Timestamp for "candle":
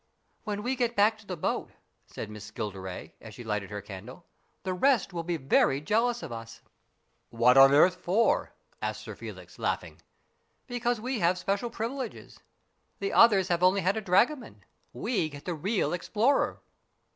3.83-4.25